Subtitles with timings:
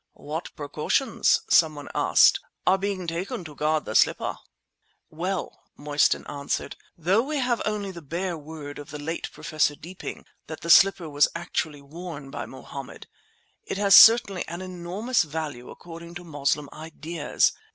[0.17, 4.35] "What precautions," someone asked, "are being taken to guard the slipper?"
[5.11, 10.25] "Well," Mostyn answered, "though we have only the bare word of the late Professor Deeping
[10.47, 13.05] that the slipper was actually worn by Mohammed,
[13.63, 17.53] it has certainly an enormous value according to Moslem ideas.